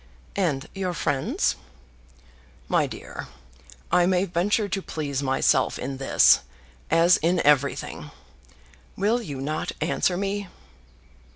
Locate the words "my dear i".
2.67-4.07